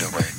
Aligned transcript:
do. 0.00 0.29